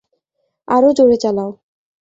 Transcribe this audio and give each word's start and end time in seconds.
আরও 0.67 0.89
জোড়ে 0.97 1.17
চালাও! 1.23 1.49